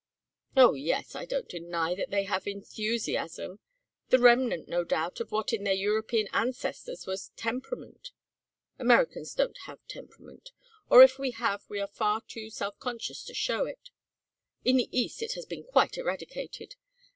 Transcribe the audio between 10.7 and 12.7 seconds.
Or if we have we are far too